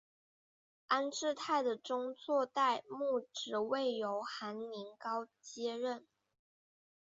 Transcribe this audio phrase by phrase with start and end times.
[0.87, 6.07] 安治泰的宗座代牧职位由韩宁镐接任。